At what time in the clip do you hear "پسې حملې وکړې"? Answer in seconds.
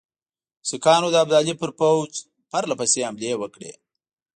2.79-3.71